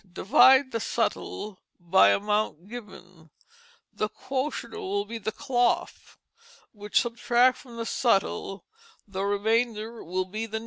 Divide 0.13 0.71
the 0.71 0.79
Suttle 0.79 1.59
by 1.79 2.09
amount 2.09 2.67
given; 2.67 3.29
the 3.93 4.09
Quotient 4.09 4.73
will 4.73 5.05
be 5.05 5.19
the 5.19 5.31
Cloff 5.31 6.17
which 6.71 6.99
subtract 7.01 7.59
from 7.59 7.77
the 7.77 7.85
Suttle 7.85 8.63
the 9.07 9.21
Remainder 9.23 10.03
will 10.03 10.25
be 10.25 10.47
the 10.47 10.57
Neat." 10.59 10.59